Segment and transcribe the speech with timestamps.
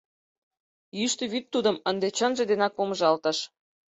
[0.99, 3.37] Йӱштӧ вӱд тудым ынде чынже денак помыжалтыш.